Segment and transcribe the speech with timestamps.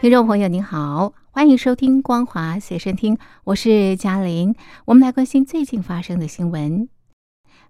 [0.00, 4.54] 听众朋友您好，欢迎收听《光华随身听》，我是嘉玲。
[4.86, 6.88] 我们来关心最近发生的新闻。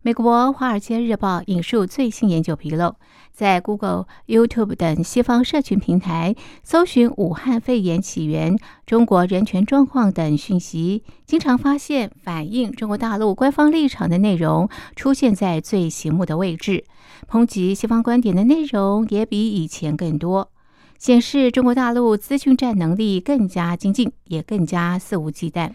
[0.03, 2.95] 美国《华尔街日报》引述最新研究披露，
[3.33, 8.57] 在 Google、YouTube 等西方社群平台搜寻武汉肺炎起源、
[8.87, 16.85] 中国人权状况等讯息，经常发现反映中国大陆官方立场的内容出现在最醒目的位置，
[17.29, 20.53] 抨击西方观点的内容也比以前更多，
[21.01, 25.71] 显示中国大陆资讯战能力更加精进，也更加肆无忌惮。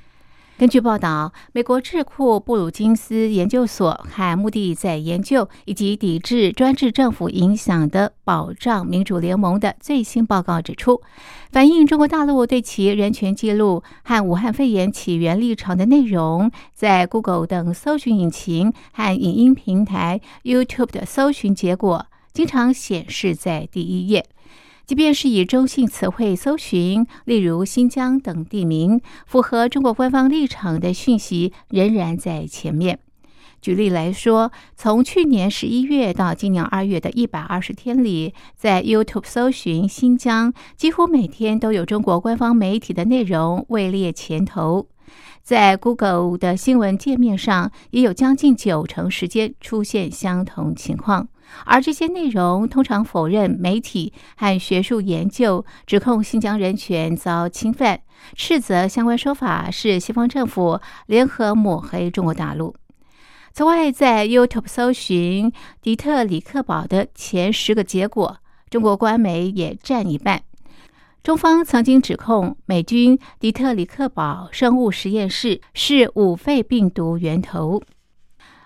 [0.55, 11.01] 根据报道，美国智库布鲁金斯研究所和目的在研究以及抵制专制政府影响的保障民主联盟的最新报告指出，
[11.51, 24.23] 反映中国大陆对其人权记录和武汉肺炎起源立场的内容，在 Google 等搜寻引擎和影音平台 YouTube 的搜寻结果经常显示在第一页。
[24.85, 32.99] 即便是以中性词汇搜寻，例如新疆等地名，符合中国官方立场的讯息仍然在前面。
[33.61, 44.87] 举例来说，从去年十一月到今年二月的一百二十天里，在 YouTube 搜寻新疆，几乎每天都有中国官方媒体的内容位列前头。
[45.41, 51.27] 在 Google 的新闻界面上，也有将近九成时间出现相同情况。
[51.65, 58.01] 而这些内容通常否认媒体和学术研究指控新疆人权遭侵犯，
[58.35, 62.75] 斥责相关说法是西方政府联合抹黑中国大陆。
[63.53, 68.37] 此外，在 YouTube 搜寻迪特里克堡的前十个结果，
[68.69, 70.41] 中国官媒也占一半。
[71.23, 77.81] 中方曾经指控美军迪特里克堡生物实验室是五肺病毒源头。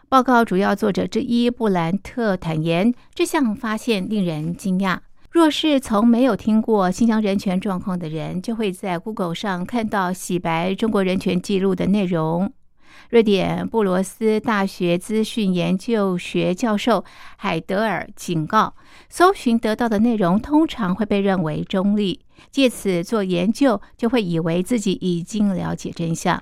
[0.09, 4.97] 报告主要作者之一布兰特坦言，这项发现令人惊讶。
[5.29, 12.51] 若是从没有听过新疆人权状况的人，就会在 Google 上看到洗白中国人权记录的内容。
[13.11, 17.05] 瑞典布罗斯大学资讯研究学教授
[17.37, 18.73] 海德尔警告，
[19.09, 26.41] 搜寻得到的内容通常会被认为中立，借此做研究就会以为自己已经了解真相。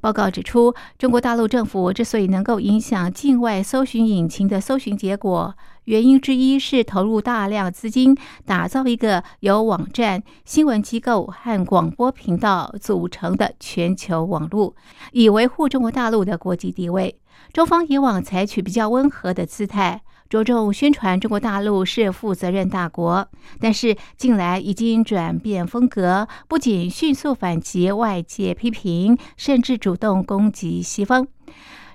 [0.00, 14.74] 报告指出，中国大陆政府之所以能够影响境外搜寻引擎的搜寻结果，原因之一是投入大量资金打造一个由网站、新闻机构和广播频道组成的全球网络，
[15.12, 17.18] 以维护中国大陆的国际地位。
[17.52, 20.02] 中方以往采取比较温和的姿态。
[20.30, 31.26] 着重宣传中国大陆是负责任大国，但是近来已经转变风格，不仅迅速反击外界批评，甚至主动攻击西方。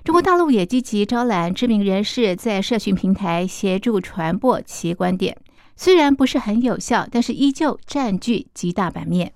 [0.04, 5.38] 中国大陆也积极招揽知名人士在社群平台协助传播其观点，
[5.74, 9.32] 虽然不是很有效，但是依旧占据极大版面。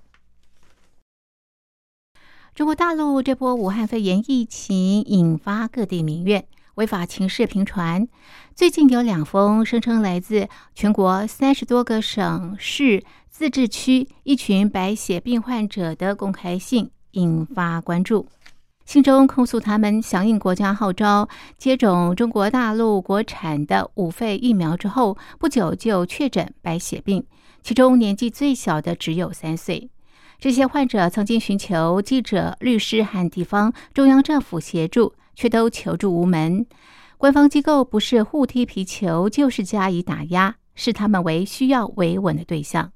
[2.55, 6.45] 中国大陆这波武汉肺炎疫情引发各地民怨。
[6.77, 8.07] 违法情事频传，
[8.55, 18.29] 最近有两封声称来自全国三十多个省市自治区一群白血病患者的公开信引发关注。
[18.85, 27.25] 信中控诉他们响应国家号召接种中国大陆国产的五肺疫苗之后，不久就确诊白血病，
[27.63, 29.91] 其中年纪最小的只有三岁。
[30.39, 35.13] 这些患者曾经寻求记者、律师和地方中央政府协助。
[35.41, 36.67] 却都求助无门，
[37.17, 42.93] 官方机构不是互踢皮球，就是加以打压，视他们为需要维稳的对象。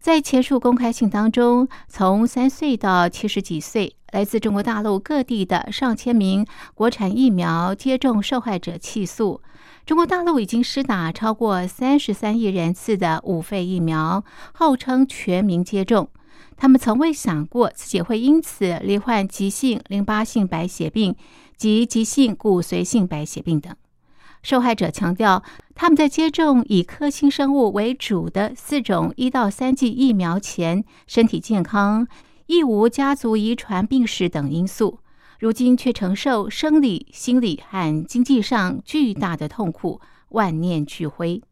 [0.00, 9.42] 在前述公开信当中，从三岁到七十几岁，来自中国大陆各地的上千名国产疫苗接种受害者起诉，
[9.84, 16.08] 中国大陆已经施打超过三十三亿人次的五肺疫苗，号称全民接种。
[16.58, 21.16] 他们从未想过自己会因此罹患急性淋巴性白血病。
[21.58, 23.74] 及急性骨髓性白血病等
[24.44, 25.42] 受害者强调，
[25.74, 32.06] 他们在接种以科兴生物为主的四种一到三剂疫苗前，身体健康，
[32.46, 35.00] 亦无家族遗传病史等因素，
[35.40, 41.42] 如今却承受生理、心理和经济上巨大的痛苦，万念俱灰。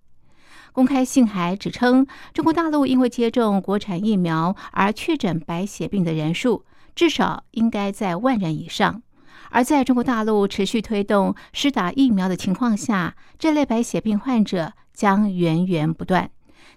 [0.76, 6.66] 公开信还指称，中国大陆因为接种国产疫苗而确诊白血病的人数。
[6.94, 9.02] 至少应该在万人以上。
[9.48, 16.30] 而在中国大陆持续推动施打疫苗的情况下，这类白血病患者将源源不断。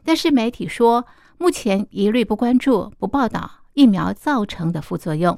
[0.06, 1.06] 但是媒体说，
[1.38, 5.38] 目前一律不关注、不报道疫苗造成的副作用。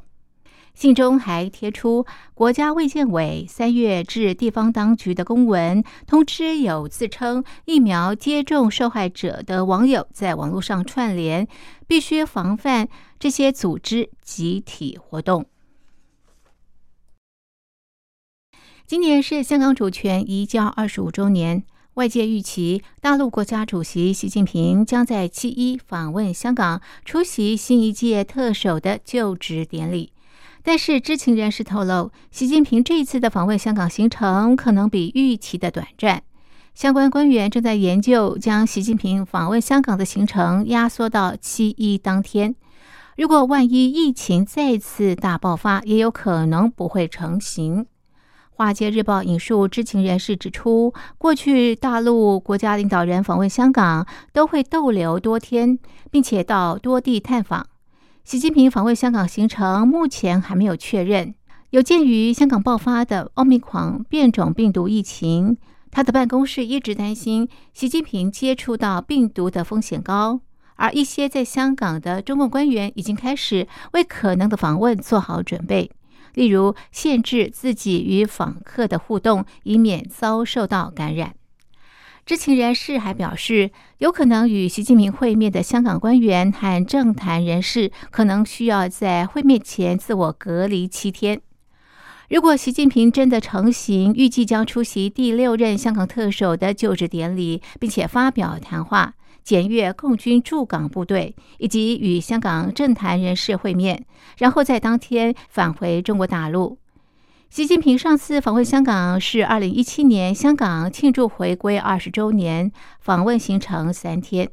[0.74, 11.48] 信中还贴出国家卫健委三月至地方当局的公文，通知有自称疫苗接种受害者的网友在网络上串联，
[11.86, 12.88] 必须防范
[13.20, 15.46] 这些组织集体活动。
[18.88, 21.64] 今年是香港主权移交二十五周年，
[21.94, 30.12] 外界预期大陆国家主席习近平将在七一访问香港，出席新一届特首的就职典礼。
[30.63, 36.22] 但是知情人士透露，习近平这一次的访问香港行程可能比预期的短暂。
[36.74, 42.56] 相关官员正在研究将习近平访问香港的行程压缩到七一当天。
[43.18, 47.84] 如果万一疫情再次大爆发，也有可能不会成行。
[48.52, 55.78] 《华尔街日报》引述知情人士指出，过去大陆国家领导人访问香港都会逗留多天，
[56.12, 57.68] 并且到多地探访。
[58.24, 61.34] 习近平访问香港行程目前还没有确认。
[61.72, 65.58] 有鉴于香港爆发的奥密克戎变种病毒疫情，
[65.90, 70.42] 他的办公室一直担心习近平接触到病毒的风险高，
[70.76, 75.90] 而一些在香港的中共官员已经开始为可能的访问做好准备。
[76.36, 81.34] 例如，限制自己与访客的互动，以免遭受到感染。
[82.26, 91.42] 知情人士还表示，有可能与习近平会面的香港官员和政坛人士，可能需要在会面前自我隔离七天。
[92.30, 99.16] 如果习近平真的成行，预计将出席第六任香港特首的就职典礼，并且发表谈话。
[99.44, 104.06] 检阅共军驻港部队，以及与香港政坛人士会面，
[104.38, 106.78] 然后在当天返回中国大陆。
[107.51, 112.71] 习近平上次访问香港是二零一七年，香港庆祝回归二十周年，
[113.01, 114.50] 访问行程三天。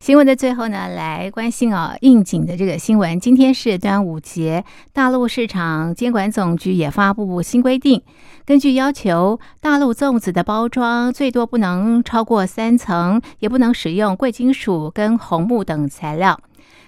[0.00, 3.20] 新闻的最后呢，来关心哦应景的这个新闻。
[3.20, 8.02] 今天是端午节，大陆市场监管总局也发布新规定，
[8.44, 16.40] 根据要求，大陆粽子的包装最多不能超过三层，也不能使用贵金属跟红木等材料。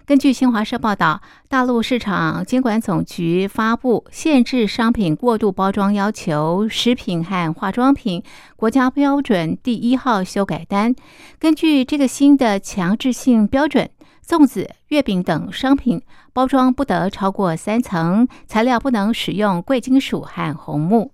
[0.05, 8.21] 根据新华社报道，大陆市场监管总局发布限制商品过度包装要求食品和化妆品
[8.57, 10.93] 国家标准第一号修改单。
[11.39, 13.89] 根据这个新的强制性标准，
[14.27, 16.03] 粽子、月饼等商品
[16.33, 21.13] 包装不得超过三层，材料不能使用贵金属和红木。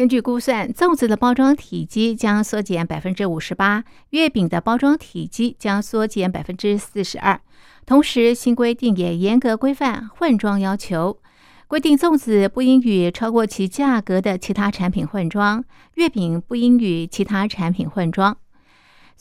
[0.00, 7.38] 根据估算，粽子的包装体积将缩减百分之五十八，月饼的包装体积将缩减百分之四十二。
[7.84, 11.18] 同时，新规定也严格规范混装要求，
[11.66, 15.62] 规定粽子不应与超过其价格的其他产品混装，
[15.96, 18.38] 月饼不应与其他产品混装。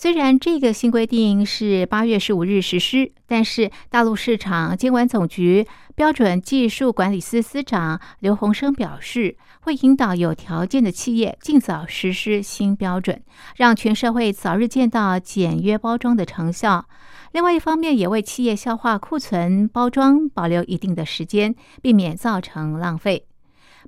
[0.01, 13.21] 虽然这个新规定是八月十五日实施，但是大陆市场监管总局标准技术管理司司长刘洪生表示，会引导有条件的企业尽早实施新标准，
[13.57, 16.87] 让全社会早日见到简约包装的成效。
[17.33, 23.25] 另外一方面，也为企业消化库存包装保留一定的时间，避免造成浪费。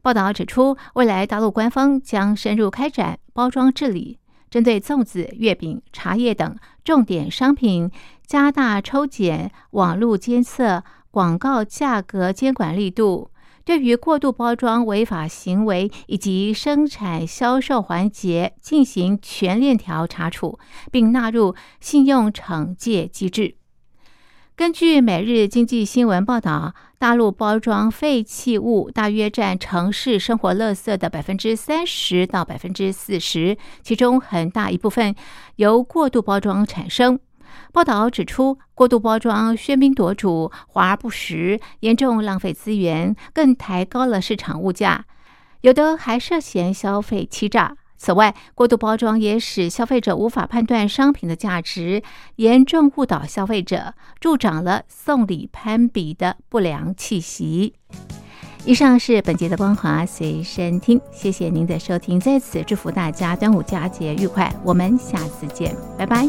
[0.02, 4.18] 报道指出，未来大陆官方将深入开展包装治理，
[4.52, 7.90] 针对粽子、月饼、茶叶等重点商品，
[8.28, 13.32] 加大抽检、网络监测、广告价格监管力度。
[13.64, 20.60] 对于过度包装违法行为以及生产销售环节进行全链条查处，
[20.92, 23.56] 并纳入信用惩戒机制。
[24.62, 35.16] 根据《每日经济新闻》报道，大陆包装废弃物大约占城市生活垃圾的百分之三十到百分之四十，其中很大一部分
[35.56, 37.20] 由过度包装产生。
[37.74, 45.06] 报道指出，过度包装喧宾夺主、华而不实，严重浪费资源，更抬高了市场物价。
[45.62, 47.78] 有的还涉嫌消费欺诈。
[48.04, 52.02] 此外，过度包装也使消费者无法判断商品的价值，
[52.38, 57.76] 严重误导消费者，助长了送礼攀比的不良气息。
[58.66, 66.28] 以上是本节的光华随身听，谢谢您的收听，在此祝福大家端午佳节愉快，我们下次见，拜拜。